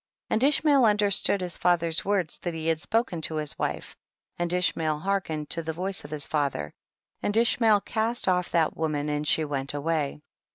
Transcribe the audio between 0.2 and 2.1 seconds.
36. And Ishmael understood his father's